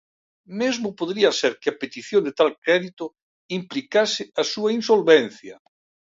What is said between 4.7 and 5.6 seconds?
insolvencia.